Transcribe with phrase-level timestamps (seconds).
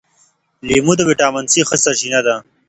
[0.67, 2.35] لیمو د ویټامین سي ښه سرچینه ده.